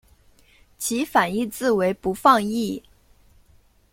[0.79, 2.81] 其反义字为不放逸。